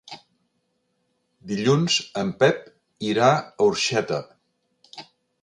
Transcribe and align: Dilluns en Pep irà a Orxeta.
Dilluns 1.51 1.97
en 2.23 2.33
Pep 2.41 2.65
irà 3.11 3.29
a 3.35 3.45
Orxeta. 3.69 4.21